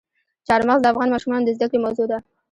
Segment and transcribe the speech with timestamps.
[0.47, 2.17] چار مغز د افغان ماشومانو د زده کړې موضوع ده.